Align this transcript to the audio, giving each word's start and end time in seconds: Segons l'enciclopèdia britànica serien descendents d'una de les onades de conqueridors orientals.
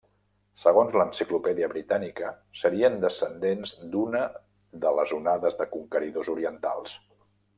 Segons 0.61 0.93
l'enciclopèdia 0.99 1.67
britànica 1.73 2.31
serien 2.61 2.97
descendents 3.03 3.75
d'una 3.93 4.23
de 4.85 4.95
les 5.01 5.15
onades 5.21 5.61
de 5.63 5.71
conqueridors 5.75 6.33
orientals. 6.37 6.99